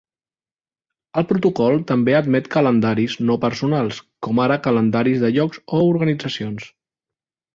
[1.21, 6.67] El protocol també admet calendaris no personals, com ara calendaris de llocs o organitzacions.